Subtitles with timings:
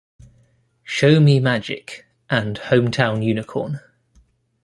[0.81, 3.81] Show Me Magic" and "Hometown Unicorn".